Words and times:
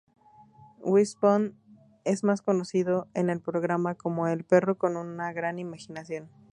Wishbone 0.81 1.53
es 2.05 2.23
más 2.23 2.41
conocido 2.41 3.07
en 3.13 3.29
el 3.29 3.39
programa 3.39 3.93
como 3.93 4.27
"El 4.27 4.43
perro 4.43 4.75
con 4.75 4.97
una 4.97 5.31
gran 5.31 5.59
imaginación". 5.59 6.27